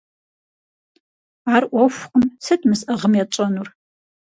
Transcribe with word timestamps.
Ар 1.53 1.63
Ӏуэхукъым, 1.69 2.25
сыт 2.45 2.61
мы 2.67 2.75
сӀыгъым 2.79 3.13
етщӀэнур? 3.23 3.67